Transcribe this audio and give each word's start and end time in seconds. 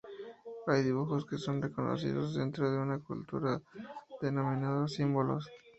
Hay 0.65 0.81
dibujos 0.81 1.27
que 1.27 1.37
son 1.37 1.61
reconocidos 1.61 2.33
dentro 2.33 2.71
de 2.71 2.79
una 2.79 2.97
cultura, 3.03 3.61
denominados 4.19 4.93
símbolos. 4.95 5.47